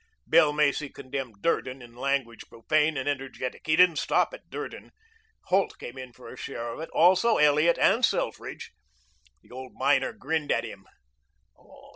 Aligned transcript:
Bill 0.27 0.51
Macy 0.51 0.89
condemned 0.89 1.43
Durden 1.43 1.79
in 1.83 1.95
language 1.95 2.47
profane 2.49 2.97
and 2.97 3.07
energetic. 3.07 3.67
He 3.67 3.75
didn't 3.75 3.97
stop 3.97 4.33
at 4.33 4.49
Durden. 4.49 4.93
Holt 5.49 5.77
came 5.77 5.95
in 5.95 6.11
for 6.11 6.33
a 6.33 6.37
share 6.37 6.69
of 6.73 6.79
it, 6.79 6.89
also 6.89 7.37
Elliot 7.37 7.77
and 7.79 8.03
Selfridge. 8.03 8.71
The 9.43 9.51
old 9.51 9.73
miner 9.75 10.11
grinned 10.11 10.51
at 10.51 10.63
him. 10.63 10.87